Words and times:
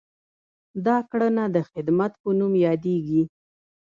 دا 0.85 0.97
کړنه 1.09 1.43
د 1.55 1.57
خدمت 1.69 2.11
په 2.21 2.29
نوم 2.39 2.53
یادیږي. 2.65 3.21